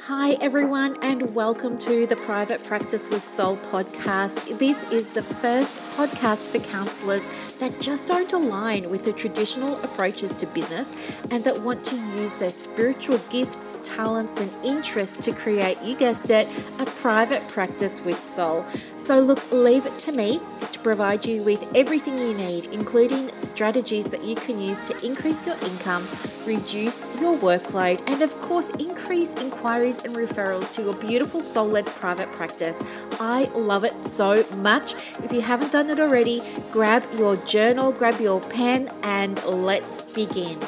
[0.00, 4.58] Hi, everyone, and welcome to the Private Practice with Soul podcast.
[4.58, 7.28] This is the first podcast for counselors
[7.60, 10.96] that just don't align with the traditional approaches to business
[11.30, 16.30] and that want to use their spiritual gifts, talents, and interests to create, you guessed
[16.30, 16.48] it,
[16.80, 18.64] a private practice with soul.
[18.96, 20.40] So, look, leave it to me
[20.72, 25.46] to provide you with everything you need, including strategies that you can use to increase
[25.46, 26.06] your income,
[26.46, 29.34] reduce your workload, and of course, increase
[29.82, 32.82] inquiries and referrals to your beautiful soul led private practice.
[33.20, 34.94] I love it so much.
[35.24, 36.40] If you haven't done it already,
[36.70, 40.58] grab your journal, grab your pen, and let's begin.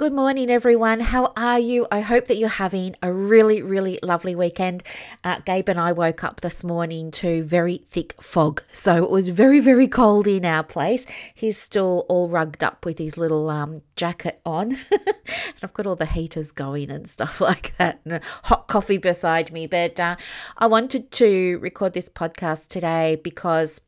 [0.00, 1.00] Good morning, everyone.
[1.00, 1.86] How are you?
[1.92, 4.82] I hope that you're having a really, really lovely weekend.
[5.22, 8.62] Uh, Gabe and I woke up this morning to very thick fog.
[8.72, 11.04] So it was very, very cold in our place.
[11.34, 14.70] He's still all rugged up with his little um, jacket on.
[14.90, 19.52] and I've got all the heaters going and stuff like that, and hot coffee beside
[19.52, 19.66] me.
[19.66, 20.16] But uh,
[20.56, 23.82] I wanted to record this podcast today because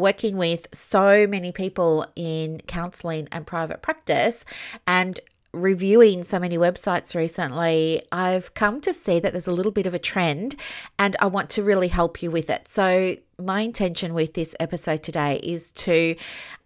[0.00, 4.44] working with so many people in counseling and private practice
[4.86, 5.20] and
[5.52, 9.94] reviewing so many websites recently, I've come to see that there's a little bit of
[9.94, 10.56] a trend
[10.98, 12.68] and I want to really help you with it.
[12.68, 16.14] So, my intention with this episode today is to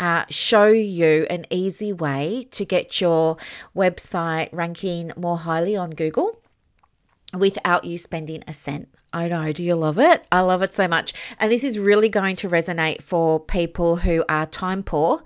[0.01, 3.37] uh, show you an easy way to get your
[3.77, 6.41] website ranking more highly on Google
[7.33, 8.89] without you spending a cent.
[9.15, 9.53] I know.
[9.53, 10.27] Do you love it?
[10.33, 11.15] I love it so much.
[11.39, 15.23] And this is really going to resonate for people who are time poor,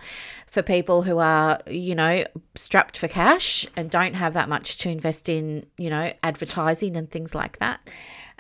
[0.47, 4.91] for people who are, you know, strapped for cash and don't have that much to
[4.91, 7.81] invest in, you know, advertising and things like that.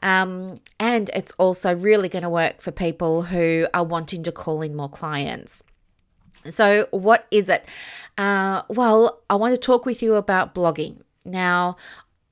[0.02, 4.60] Um, and it's also really going to work for people who are wanting to call
[4.60, 5.64] in more clients.
[6.44, 7.64] So, what is it?
[8.18, 11.00] Uh, well, I want to talk with you about blogging.
[11.24, 11.76] Now,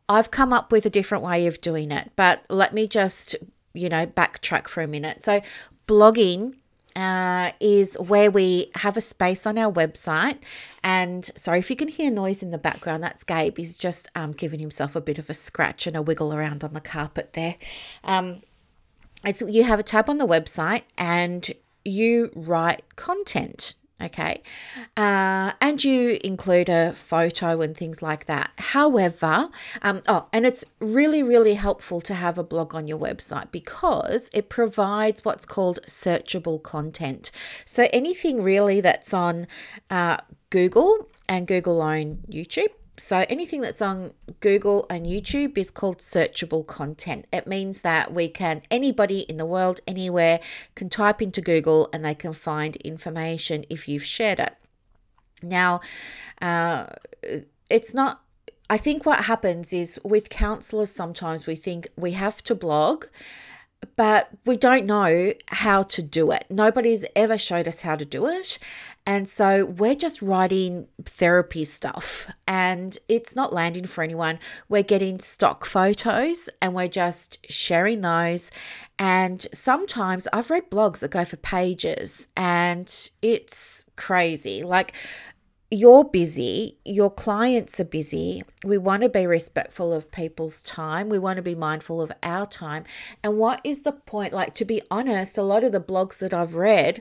[0.08, 3.36] I've come up with a different way of doing it, but let me just,
[3.74, 5.22] you know, backtrack for a minute.
[5.22, 5.40] So,
[5.86, 6.54] blogging
[6.96, 10.38] uh, is where we have a space on our website.
[10.82, 13.58] And sorry if you can hear noise in the background, that's Gabe.
[13.58, 16.72] He's just um, giving himself a bit of a scratch and a wiggle around on
[16.72, 17.56] the carpet there.
[18.02, 18.40] Um,
[19.46, 21.50] you have a tab on the website and
[21.84, 24.42] you write content okay.
[24.96, 28.50] Uh, and you include a photo and things like that.
[28.58, 29.48] However
[29.82, 34.30] um, oh and it's really really helpful to have a blog on your website because
[34.32, 37.30] it provides what's called searchable content.
[37.64, 39.46] So anything really that's on
[39.90, 40.18] uh,
[40.50, 42.68] google and google own youtube
[42.98, 47.26] so anything that's on Google and YouTube is called searchable content.
[47.32, 50.40] It means that we can anybody in the world anywhere
[50.74, 54.56] can type into Google and they can find information if you've shared it.
[55.42, 55.80] Now,
[56.40, 56.86] uh,
[57.68, 58.22] it's not
[58.68, 63.06] I think what happens is with counselors, sometimes we think we have to blog
[63.94, 66.46] but we don't know how to do it.
[66.50, 68.58] Nobody's ever showed us how to do it.
[69.08, 74.40] And so we're just writing therapy stuff and it's not landing for anyone.
[74.68, 78.50] We're getting stock photos and we're just sharing those.
[78.98, 82.92] And sometimes I've read blogs that go for pages and
[83.22, 84.64] it's crazy.
[84.64, 84.94] Like
[85.70, 88.42] you're busy, your clients are busy.
[88.64, 91.08] We want to be respectful of people's time.
[91.08, 92.84] We want to be mindful of our time.
[93.22, 94.32] And what is the point?
[94.32, 97.00] Like, to be honest, a lot of the blogs that I've read,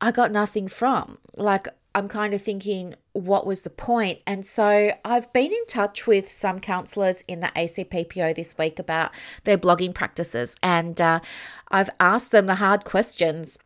[0.00, 1.18] I got nothing from.
[1.36, 4.20] Like, I'm kind of thinking, what was the point?
[4.26, 9.12] And so I've been in touch with some counselors in the ACPPO this week about
[9.44, 10.56] their blogging practices.
[10.62, 11.20] And uh,
[11.68, 13.58] I've asked them the hard questions.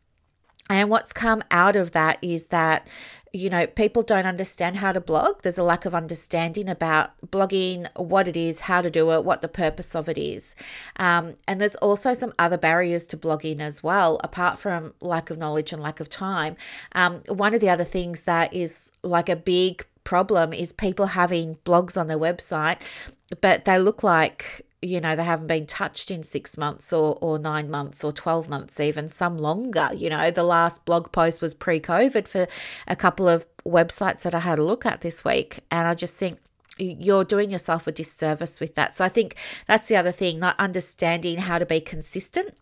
[0.71, 2.88] And what's come out of that is that
[3.34, 5.43] you know, people don't understand how to blog.
[5.43, 9.43] There's a lack of understanding about blogging, what it is, how to do it, what
[9.43, 10.55] the purpose of it is.
[10.99, 15.39] Um, and there's also some other barriers to blogging as well, apart from lack of
[15.39, 16.56] knowledge and lack of time.
[16.93, 21.56] Um, one of the other things that is like a big problem is people having
[21.64, 22.81] blogs on their website,
[23.41, 27.39] but they look like you know they haven't been touched in six months or, or
[27.39, 31.55] nine months or 12 months even some longer you know the last blog post was
[31.55, 32.47] pre-covid for
[32.87, 36.19] a couple of websites that i had a look at this week and i just
[36.19, 36.39] think
[36.77, 39.37] you're doing yourself a disservice with that so i think
[39.67, 42.55] that's the other thing not understanding how to be consistent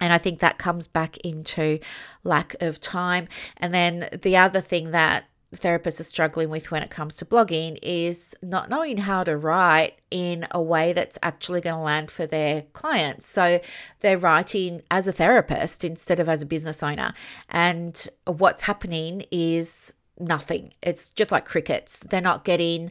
[0.00, 1.78] and I think that comes back into
[2.24, 3.28] lack of time.
[3.58, 7.78] And then the other thing that therapists are struggling with when it comes to blogging
[7.82, 12.26] is not knowing how to write in a way that's actually going to land for
[12.26, 13.26] their clients.
[13.26, 13.60] So
[14.00, 17.12] they're writing as a therapist instead of as a business owner.
[17.48, 20.72] And what's happening is nothing.
[20.82, 22.00] It's just like crickets.
[22.00, 22.90] They're not getting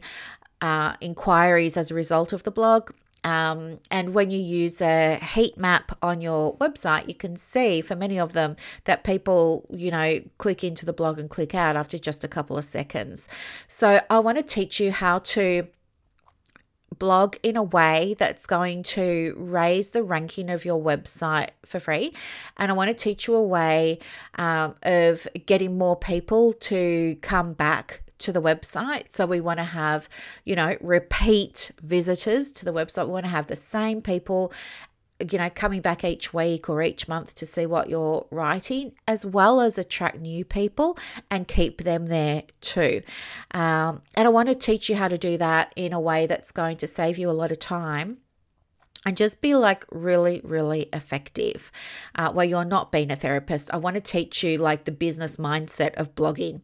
[0.60, 2.92] uh, inquiries as a result of the blog.
[3.24, 7.94] Um, and when you use a heat map on your website, you can see for
[7.94, 11.98] many of them that people, you know, click into the blog and click out after
[11.98, 13.28] just a couple of seconds.
[13.68, 15.68] So I want to teach you how to
[16.98, 22.12] blog in a way that's going to raise the ranking of your website for free.
[22.58, 23.98] And I want to teach you a way
[24.36, 29.12] um, of getting more people to come back to the website.
[29.12, 30.08] So we want to have,
[30.44, 33.06] you know, repeat visitors to the website.
[33.06, 34.52] We want to have the same people
[35.30, 39.24] you know, coming back each week or each month to see what you're writing, as
[39.24, 40.98] well as attract new people
[41.30, 43.02] and keep them there too.
[43.52, 46.50] Um, and I want to teach you how to do that in a way that's
[46.50, 48.18] going to save you a lot of time
[49.04, 51.72] and just be like really, really effective
[52.14, 53.72] uh, where you're not being a therapist.
[53.72, 56.60] I want to teach you like the business mindset of blogging.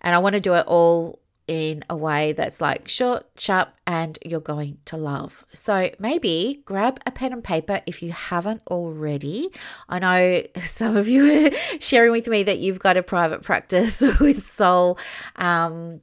[0.00, 1.18] And I want to do it all
[1.48, 5.44] in a way that's like short, sharp, and you're going to love.
[5.52, 9.48] So maybe grab a pen and paper if you haven't already.
[9.88, 11.50] I know some of you are
[11.80, 14.98] sharing with me that you've got a private practice with Soul.
[15.36, 16.00] Um,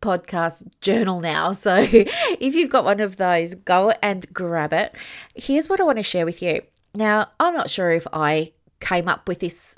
[0.00, 1.52] podcast journal now.
[1.60, 4.94] So if you've got one of those, go and grab it.
[5.34, 6.62] Here's what I want to share with you.
[6.94, 9.76] Now, I'm not sure if I came up with this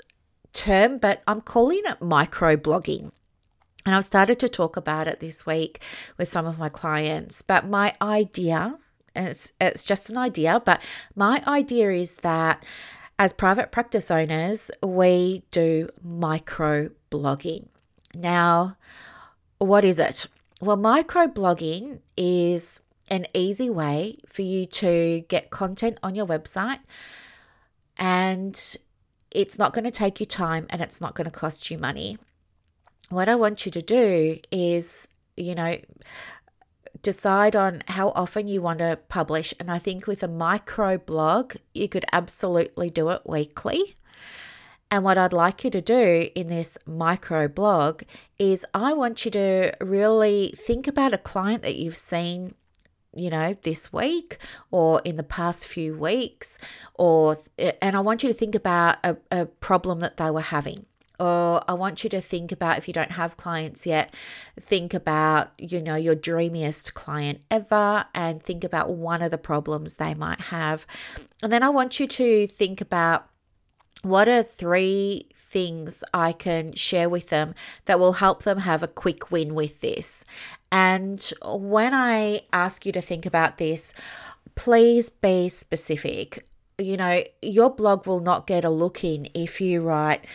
[0.53, 3.11] term, but I'm calling it micro blogging.
[3.85, 5.81] And I've started to talk about it this week
[6.17, 7.41] with some of my clients.
[7.41, 8.79] But my idea,
[9.15, 10.81] it's, it's just an idea, but
[11.15, 12.65] my idea is that
[13.19, 17.67] as private practice owners, we do micro blogging.
[18.15, 18.77] Now,
[19.65, 20.27] what is it?
[20.61, 26.79] Well, micro blogging is an easy way for you to get content on your website
[27.97, 28.77] and
[29.31, 32.17] it's not going to take you time and it's not going to cost you money
[33.13, 35.07] what I want you to do is,
[35.37, 35.77] you know,
[37.01, 39.53] decide on how often you want to publish.
[39.59, 43.95] And I think with a micro blog, you could absolutely do it weekly.
[44.93, 48.03] And what I'd like you to do in this micro blog
[48.37, 52.53] is I want you to really think about a client that you've seen
[53.15, 54.37] you know this week
[54.69, 56.57] or in the past few weeks
[56.95, 60.87] or and i want you to think about a, a problem that they were having
[61.19, 64.13] or I want you to think about if you don't have clients yet,
[64.59, 69.95] think about, you know, your dreamiest client ever and think about one of the problems
[69.95, 70.87] they might have.
[71.43, 73.27] And then I want you to think about
[74.03, 77.55] what are three things I can share with them
[77.85, 80.25] that will help them have a quick win with this?
[80.71, 83.93] And when I ask you to think about this,
[84.55, 86.45] please be specific.
[86.77, 90.25] You know, your blog will not get a look in if you write,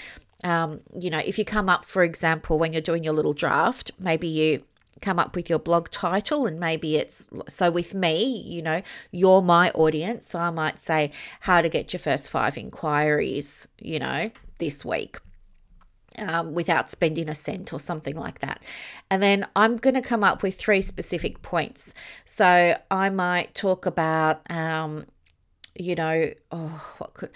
[0.45, 3.91] um, you know, if you come up, for example, when you're doing your little draft,
[3.99, 4.63] maybe you
[5.01, 9.43] come up with your blog title and maybe it's so with me you know you're
[9.43, 11.11] my audience so i might say
[11.41, 15.19] how to get your first five inquiries you know this week
[16.19, 18.65] um, without spending a cent or something like that.
[19.11, 21.95] And then I'm going to come up with three specific points.
[22.25, 25.07] So I might talk about, um,
[25.79, 27.31] you know, oh, what could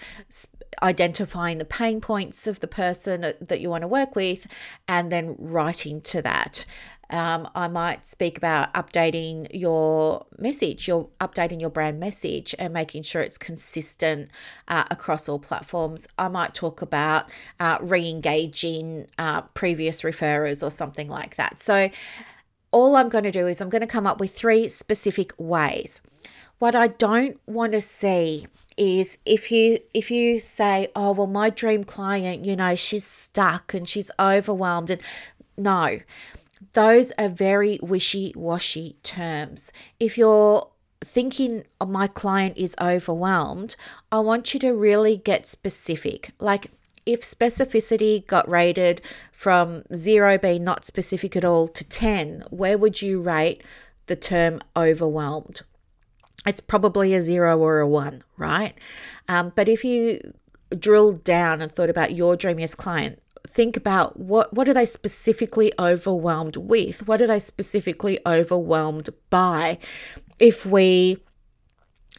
[0.81, 4.47] identifying the pain points of the person that, that you want to work with
[4.87, 6.65] and then writing to that.
[7.13, 13.03] Um, I might speak about updating your message, your updating your brand message, and making
[13.03, 14.31] sure it's consistent
[14.67, 16.07] uh, across all platforms.
[16.17, 17.29] I might talk about
[17.59, 21.59] uh, re-engaging uh, previous referrers or something like that.
[21.59, 21.91] So,
[22.71, 26.01] all I'm going to do is I'm going to come up with three specific ways.
[26.57, 31.47] What I don't want to see is if you if you say oh well my
[31.47, 34.99] dream client you know she's stuck and she's overwhelmed and
[35.55, 35.99] no
[36.73, 39.71] those are very wishy-washy terms.
[39.99, 40.67] If you're
[41.03, 43.75] thinking oh, my client is overwhelmed
[44.09, 46.31] i want you to really get specific.
[46.39, 46.71] Like
[47.05, 49.01] if specificity got rated
[49.31, 53.61] from 0 being not specific at all to 10 where would you rate
[54.07, 55.61] the term overwhelmed?
[56.45, 58.73] It's probably a zero or a one, right?
[59.29, 60.19] Um, but if you
[60.77, 65.71] drilled down and thought about your dreamiest client, think about what what are they specifically
[65.79, 67.07] overwhelmed with?
[67.07, 69.77] What are they specifically overwhelmed by?
[70.39, 71.17] If we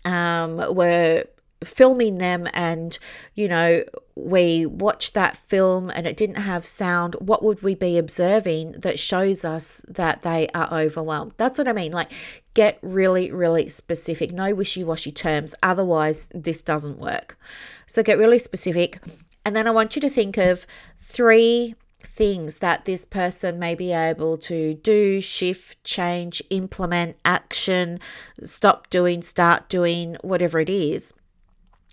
[0.04, 1.25] um, were
[1.64, 2.99] filming them and
[3.35, 3.83] you know
[4.16, 8.99] we watched that film and it didn't have sound what would we be observing that
[8.99, 12.12] shows us that they are overwhelmed that's what i mean like
[12.52, 17.38] get really really specific no wishy-washy terms otherwise this doesn't work
[17.87, 19.00] so get really specific
[19.44, 20.66] and then i want you to think of
[20.98, 21.74] three
[22.06, 27.98] things that this person may be able to do, shift, change, implement, action,
[28.42, 31.14] stop doing, start doing, whatever it is.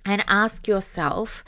[0.05, 1.43] And ask yourself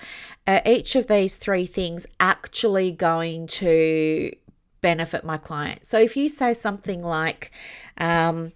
[0.45, 4.31] are each of these three things actually going to
[4.81, 5.86] benefit my client?
[5.86, 7.51] So if you say something like,
[7.98, 8.51] um,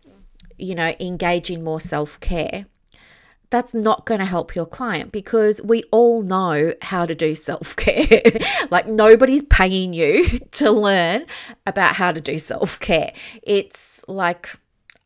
[0.57, 2.65] you know, engage in more self care,
[3.49, 7.75] that's not going to help your client because we all know how to do self
[7.75, 8.21] care.
[8.71, 11.25] like, nobody's paying you to learn
[11.65, 13.13] about how to do self care.
[13.43, 14.49] It's like,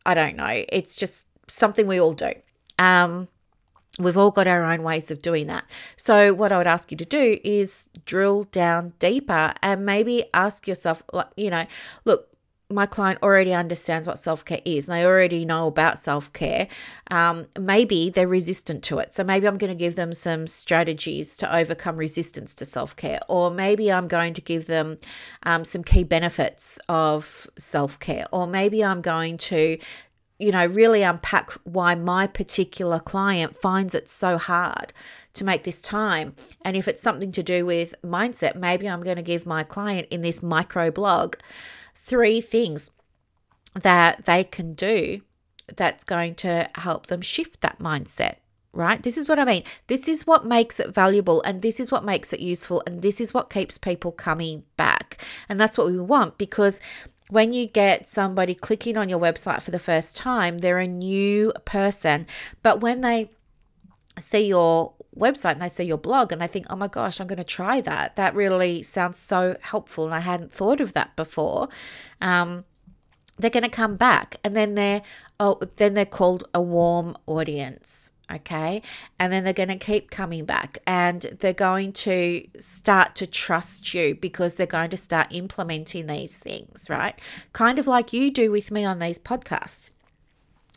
[0.04, 2.32] I don't know, it's just something we all do.
[2.78, 3.28] Um,
[3.98, 5.64] We've all got our own ways of doing that.
[5.98, 10.66] So, what I would ask you to do is drill down deeper and maybe ask
[10.66, 11.02] yourself,
[11.36, 11.66] you know,
[12.06, 12.31] look,
[12.72, 16.68] my client already understands what self care is and they already know about self care,
[17.10, 19.14] um, maybe they're resistant to it.
[19.14, 23.20] So maybe I'm going to give them some strategies to overcome resistance to self care,
[23.28, 24.98] or maybe I'm going to give them
[25.44, 29.78] um, some key benefits of self care, or maybe I'm going to
[30.42, 34.92] you know, really unpack why my particular client finds it so hard
[35.34, 36.34] to make this time.
[36.64, 40.08] And if it's something to do with mindset, maybe I'm going to give my client
[40.10, 41.36] in this micro blog
[42.02, 42.90] three things
[43.74, 45.20] that they can do
[45.76, 48.36] that's going to help them shift that mindset
[48.74, 49.02] right?
[49.02, 49.64] This is what I mean.
[49.86, 53.20] This is what makes it valuable and this is what makes it useful and this
[53.20, 55.22] is what keeps people coming back.
[55.46, 56.80] And that's what we want because
[57.28, 61.52] when you get somebody clicking on your website for the first time, they're a new
[61.66, 62.26] person.
[62.62, 63.30] But when they
[64.18, 67.26] see your website and they see your blog and they think, oh my gosh, I'm
[67.26, 68.16] going to try that.
[68.16, 70.04] That really sounds so helpful.
[70.04, 71.68] And I hadn't thought of that before.
[72.20, 72.64] Um,
[73.38, 75.02] they're going to come back and then they're
[75.40, 78.82] oh then they're called a warm audience okay
[79.18, 83.94] and then they're going to keep coming back and they're going to start to trust
[83.94, 87.18] you because they're going to start implementing these things right
[87.52, 89.92] kind of like you do with me on these podcasts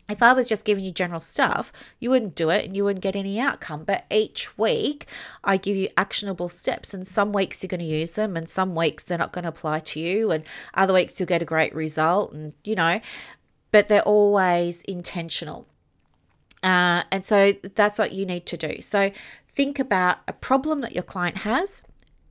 [0.08, 3.02] if I was just giving you general stuff, you wouldn't do it and you wouldn't
[3.02, 3.84] get any outcome.
[3.84, 5.06] But each week,
[5.42, 8.74] I give you actionable steps, and some weeks you're going to use them, and some
[8.74, 10.44] weeks they're not going to apply to you, and
[10.74, 13.00] other weeks you'll get a great result, and you know,
[13.72, 15.66] but they're always intentional.
[16.62, 18.80] Uh, and so that's what you need to do.
[18.80, 19.10] So
[19.48, 21.82] think about a problem that your client has,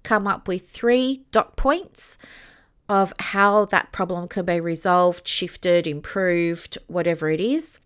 [0.03, 2.17] come up with three dot points
[2.87, 7.79] of how that problem can be resolved, shifted, improved, whatever it is.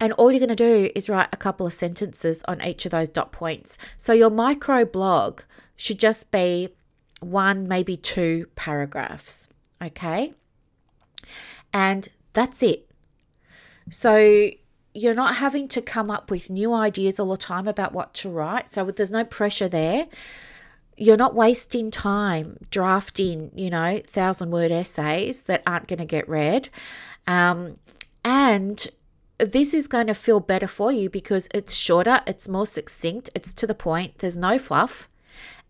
[0.00, 2.90] And all you're going to do is write a couple of sentences on each of
[2.90, 3.78] those dot points.
[3.96, 5.42] So your micro blog
[5.76, 6.70] should just be
[7.20, 9.48] one, maybe two paragraphs.
[9.80, 10.32] Okay.
[11.72, 12.90] And that's it.
[13.90, 14.50] So
[14.94, 18.30] you're not having to come up with new ideas all the time about what to
[18.30, 18.70] write.
[18.70, 20.06] So there's no pressure there
[20.96, 26.28] you're not wasting time drafting, you know, thousand word essays that aren't going to get
[26.28, 26.68] read.
[27.26, 27.78] Um,
[28.24, 28.86] and
[29.38, 33.52] this is going to feel better for you because it's shorter, it's more succinct, it's
[33.54, 35.08] to the point, there's no fluff,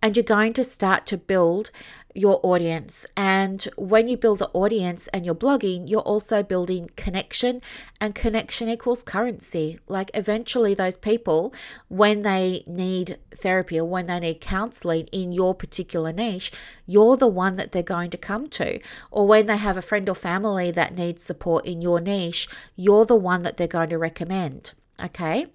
[0.03, 1.71] and you're going to start to build
[2.15, 3.05] your audience.
[3.17, 7.61] And when you build the audience and you're blogging, you're also building connection,
[8.01, 9.79] and connection equals currency.
[9.89, 11.53] Like eventually, those people,
[11.89, 16.53] when they need therapy or when they need counseling in your particular niche,
[16.87, 18.79] you're the one that they're going to come to.
[19.11, 23.05] Or when they have a friend or family that needs support in your niche, you're
[23.05, 24.73] the one that they're going to recommend.
[25.03, 25.47] Okay.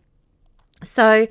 [0.83, 1.27] So,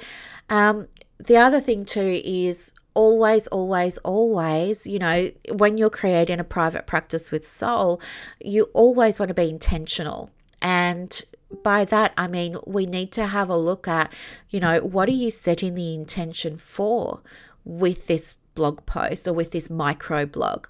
[0.48, 6.44] um, the other thing too is always, always, always, you know, when you're creating a
[6.44, 8.00] private practice with soul,
[8.40, 10.30] you always want to be intentional.
[10.60, 11.22] And
[11.62, 14.12] by that, I mean, we need to have a look at,
[14.50, 17.20] you know, what are you setting the intention for
[17.64, 20.66] with this blog post or with this micro blog?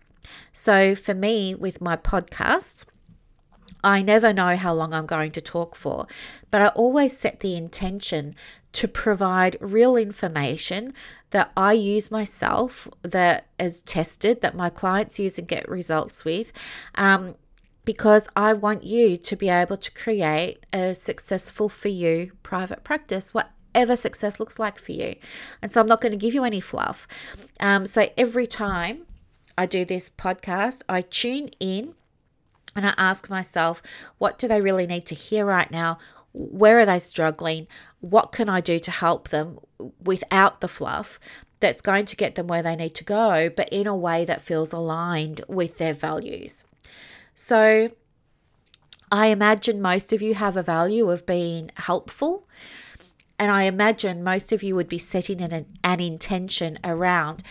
[0.53, 2.85] So for me, with my podcasts,
[3.83, 6.07] I never know how long I'm going to talk for,
[6.51, 8.35] but I always set the intention
[8.73, 10.95] to provide real information
[11.31, 16.53] that I use myself, that is tested, that my clients use and get results with.
[16.95, 17.35] Um,
[17.85, 23.33] because I want you to be able to create a successful for you private practice,
[23.33, 25.15] whatever success looks like for you.
[25.63, 27.09] And so I'm not going to give you any fluff.
[27.61, 29.07] Um, so every time
[29.57, 31.95] I do this podcast, I tune in
[32.75, 33.83] and I ask myself,
[34.19, 35.99] what do they really need to hear right now?
[36.33, 37.67] Where are they struggling?
[38.01, 39.59] What can I do to help them
[40.03, 41.19] without the fluff
[41.61, 44.43] that's going to get them where they need to go, but in a way that
[44.43, 46.65] feels aligned with their values?
[47.35, 47.91] So,
[49.11, 52.47] I imagine most of you have a value of being helpful.
[53.39, 57.43] And I imagine most of you would be setting an, an intention around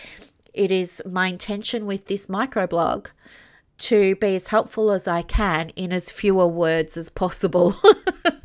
[0.57, 3.11] it is my intention with this microblog
[3.77, 7.75] to be as helpful as I can in as fewer words as possible,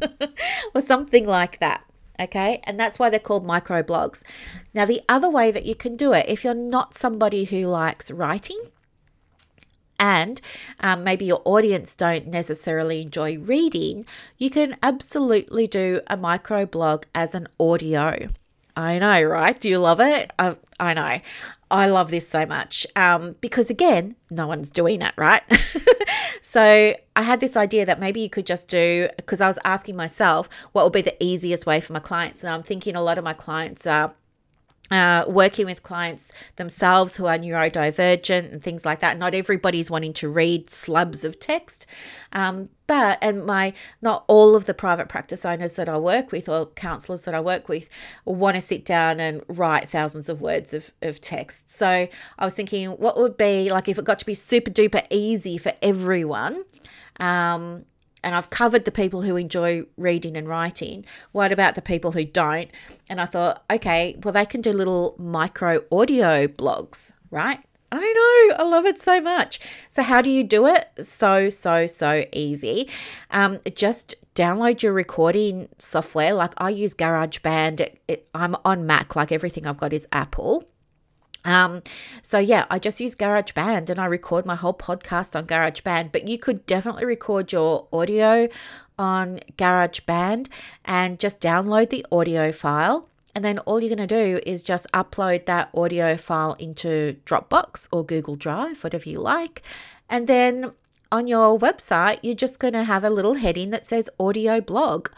[0.74, 1.84] or something like that.
[2.20, 4.22] Okay, and that's why they're called microblogs.
[4.74, 8.10] Now, the other way that you can do it, if you're not somebody who likes
[8.10, 8.60] writing,
[9.98, 10.40] and
[10.80, 14.04] um, maybe your audience don't necessarily enjoy reading,
[14.36, 18.28] you can absolutely do a microblog as an audio.
[18.76, 19.58] I know, right?
[19.58, 20.30] Do you love it?
[20.38, 21.20] I, I know.
[21.70, 25.42] I love this so much um, because, again, no one's doing it, right?
[26.42, 29.96] so I had this idea that maybe you could just do, because I was asking
[29.96, 32.44] myself what would be the easiest way for my clients.
[32.44, 34.14] And I'm thinking a lot of my clients are
[34.92, 39.18] uh, working with clients themselves who are neurodivergent and things like that.
[39.18, 41.86] Not everybody's wanting to read slubs of text,
[42.32, 43.72] um, but and my
[44.02, 47.40] not all of the private practice owners that I work with or counselors that I
[47.40, 47.88] work with
[48.26, 51.70] want to sit down and write thousands of words of, of text.
[51.70, 52.08] So
[52.38, 55.56] I was thinking, what would be like if it got to be super duper easy
[55.56, 56.64] for everyone?
[57.18, 57.86] Um,
[58.22, 61.04] and I've covered the people who enjoy reading and writing.
[61.32, 62.70] What about the people who don't?
[63.08, 67.58] And I thought, okay, well, they can do little micro audio blogs, right?
[67.94, 69.60] I know, I love it so much.
[69.90, 70.88] So, how do you do it?
[71.00, 72.88] So, so, so easy.
[73.30, 76.32] Um, just download your recording software.
[76.32, 77.80] Like I use GarageBand.
[77.80, 80.64] It, it, I'm on Mac, like everything I've got is Apple.
[81.44, 81.82] Um,
[82.22, 86.28] so yeah, I just use GarageBand and I record my whole podcast on GarageBand, but
[86.28, 88.48] you could definitely record your audio
[88.98, 90.48] on GarageBand
[90.84, 93.08] and just download the audio file.
[93.34, 97.88] And then all you're going to do is just upload that audio file into Dropbox
[97.90, 99.62] or Google Drive, whatever you like.
[100.10, 100.72] And then
[101.10, 105.08] on your website, you're just going to have a little heading that says audio blog.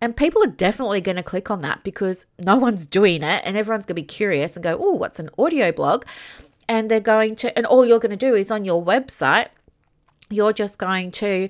[0.00, 3.56] And people are definitely going to click on that because no one's doing it and
[3.56, 6.04] everyone's going to be curious and go, oh, what's an audio blog?
[6.68, 9.48] And they're going to, and all you're going to do is on your website,
[10.30, 11.48] you're just going to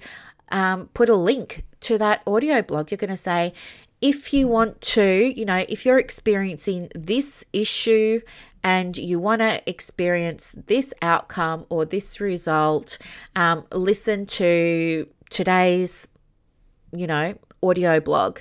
[0.50, 2.90] um, put a link to that audio blog.
[2.90, 3.52] You're going to say,
[4.00, 8.20] if you want to, you know, if you're experiencing this issue
[8.62, 12.98] and you want to experience this outcome or this result,
[13.34, 16.08] um, listen to today's,
[16.92, 17.34] you know,
[17.66, 18.38] audio blog.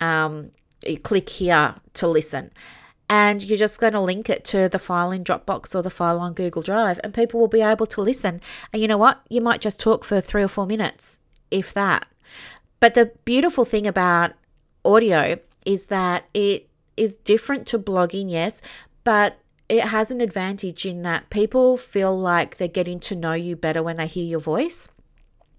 [0.00, 0.50] Um,
[0.86, 2.50] you click here to listen.
[3.10, 6.18] And you're just going to link it to the file in Dropbox or the file
[6.18, 8.40] on Google Drive, and people will be able to listen.
[8.72, 9.20] And you know what?
[9.28, 12.06] You might just talk for three or four minutes, if that.
[12.80, 14.32] But the beautiful thing about
[14.84, 18.62] audio is that it is different to blogging, yes,
[19.04, 23.56] but it has an advantage in that people feel like they're getting to know you
[23.56, 24.88] better when they hear your voice.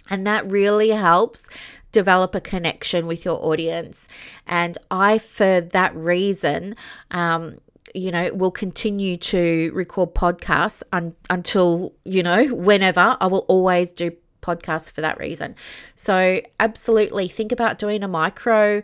[0.10, 1.50] And that really helps
[1.92, 4.10] develop a connection with your audience.
[4.46, 6.76] And I, for that reason,
[7.12, 7.58] um,
[7.94, 13.16] you know, will continue to record podcasts un- until, you know, whenever.
[13.22, 14.12] I will always do
[14.42, 15.56] podcasts for that reason.
[15.96, 18.84] So, absolutely think about doing a micro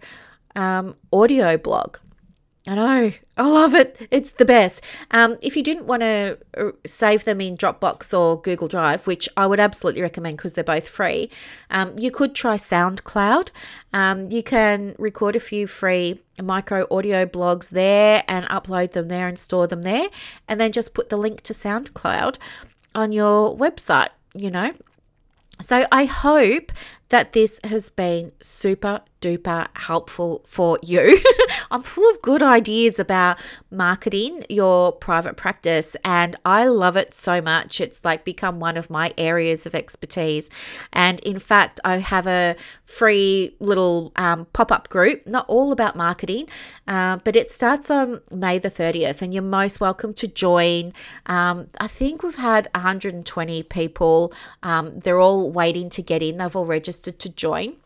[0.55, 1.97] um, audio blog.
[2.67, 3.11] I know.
[3.37, 4.07] I love it.
[4.11, 4.83] It's the best.
[5.11, 9.29] Um, if you didn't want to uh, save them in Dropbox or Google Drive, which
[9.37, 11.31] I would absolutely recommend because they're both free,
[11.71, 13.51] um, you could try SoundCloud.
[13.93, 19.27] Um, you can record a few free micro audio blogs there and upload them there
[19.27, 20.07] and store them there,
[20.47, 22.37] and then just put the link to SoundCloud
[22.93, 24.09] on your website.
[24.33, 24.73] You know,
[25.61, 26.71] so I hope
[27.09, 31.19] that this has been super duper helpful for you.
[31.71, 33.37] I'm full of good ideas about
[33.69, 37.81] marketing your private practice and I love it so much.
[37.81, 40.49] It's like become one of my areas of expertise.
[40.93, 45.95] And in fact, I have a free little um, pop up group, not all about
[45.97, 46.47] marketing,
[46.87, 50.93] uh, but it starts on May the 30th and you're most welcome to join.
[51.25, 54.33] Um, I think we've had 120 people.
[54.63, 57.77] Um, they're all waiting to get in, they've all registered to join.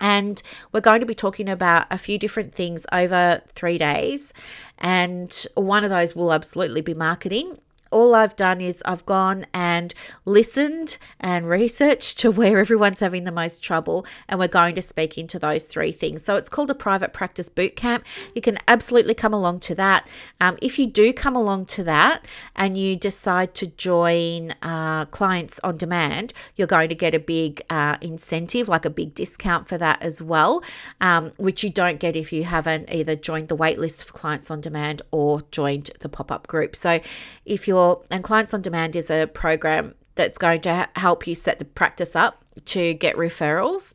[0.00, 4.32] And we're going to be talking about a few different things over three days.
[4.78, 7.58] And one of those will absolutely be marketing
[7.94, 13.30] all I've done is I've gone and listened and researched to where everyone's having the
[13.30, 16.24] most trouble, and we're going to speak into those three things.
[16.24, 18.04] So it's called a private practice boot camp.
[18.34, 20.10] You can absolutely come along to that.
[20.40, 22.26] Um, if you do come along to that
[22.56, 27.62] and you decide to join uh, clients on demand, you're going to get a big
[27.70, 30.64] uh, incentive, like a big discount for that as well,
[31.00, 34.60] um, which you don't get if you haven't either joined the waitlist for clients on
[34.60, 36.74] demand or joined the pop up group.
[36.74, 36.98] So
[37.46, 41.58] if you're and Clients on Demand is a program that's going to help you set
[41.58, 43.94] the practice up to get referrals.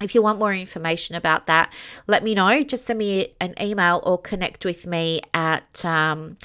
[0.00, 1.72] If you want more information about that,
[2.06, 2.64] let me know.
[2.64, 6.36] Just send me an email or connect with me at um,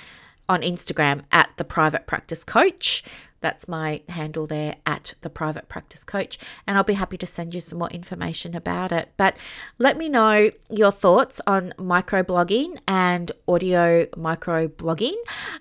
[0.47, 3.03] on Instagram at the private practice coach.
[3.39, 7.53] That's my handle there at the private practice coach, and I'll be happy to send
[7.53, 9.11] you some more information about it.
[9.15, 9.37] But
[9.77, 15.15] let me know your thoughts on microblogging and audio microblogging.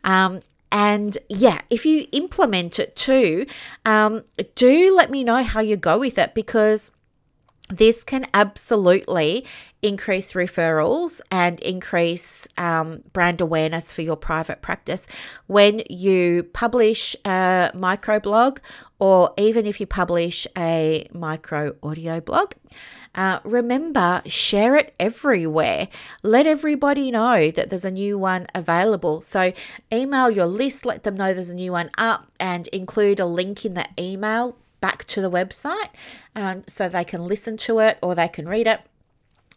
[0.04, 0.40] Um,
[0.72, 3.46] and yeah, if you implement it too,
[3.84, 4.22] um,
[4.54, 6.92] do let me know how you go with it because
[7.68, 9.44] this can absolutely
[9.86, 15.06] increase referrals and increase um, brand awareness for your private practice
[15.46, 18.58] when you publish a microblog
[18.98, 22.52] or even if you publish a micro audio blog.
[23.14, 25.88] Uh, remember, share it everywhere.
[26.22, 29.22] Let everybody know that there's a new one available.
[29.22, 29.54] So,
[29.90, 33.64] email your list, let them know there's a new one up, and include a link
[33.64, 35.88] in the email back to the website
[36.34, 38.80] um, so they can listen to it or they can read it.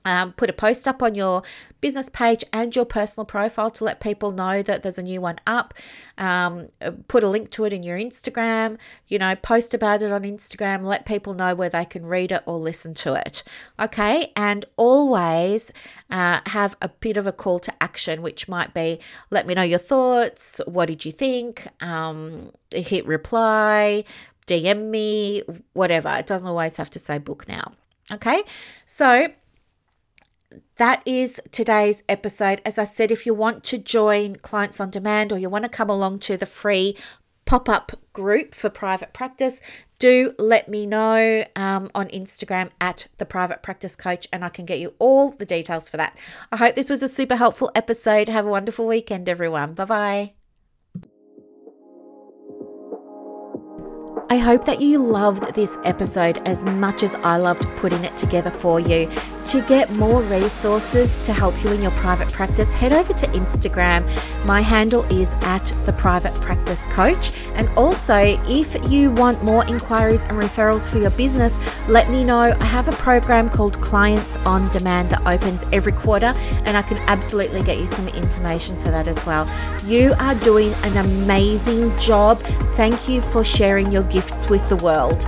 [0.09, 1.43] Um, put a post up on your
[1.81, 5.37] business page and your personal profile to let people know that there's a new one
[5.45, 5.75] up.
[6.17, 6.69] Um,
[7.07, 8.79] put a link to it in your Instagram.
[9.07, 10.83] You know, post about it on Instagram.
[10.83, 13.43] Let people know where they can read it or listen to it.
[13.79, 15.71] Okay, and always
[16.09, 19.61] uh, have a bit of a call to action, which might be let me know
[19.61, 20.59] your thoughts.
[20.65, 21.67] What did you think?
[21.83, 24.05] Um, hit reply
[24.47, 25.43] DM me,
[25.73, 26.09] whatever.
[26.17, 27.71] It doesn't always have to say book now.
[28.11, 28.41] Okay,
[28.87, 29.27] so
[30.77, 32.61] that is today's episode.
[32.65, 35.69] As I said, if you want to join Clients on Demand or you want to
[35.69, 36.97] come along to the free
[37.45, 39.61] pop up group for private practice,
[39.97, 44.65] do let me know um, on Instagram at the private practice coach and I can
[44.65, 46.17] get you all the details for that.
[46.51, 48.29] I hope this was a super helpful episode.
[48.29, 49.73] Have a wonderful weekend, everyone.
[49.73, 50.38] Bye bye.
[54.31, 58.51] I hope that you loved this episode as much as I loved putting it together
[58.51, 59.09] for you.
[59.45, 64.05] To get more resources to help you in your private practice, head over to Instagram.
[64.45, 67.31] My handle is at the private practice coach.
[67.55, 72.55] And also, if you want more inquiries and referrals for your business, let me know.
[72.59, 76.33] I have a program called Clients on Demand that opens every quarter,
[76.65, 79.49] and I can absolutely get you some information for that as well.
[79.85, 82.43] You are doing an amazing job.
[82.75, 85.25] Thank you for sharing your gifts with the world.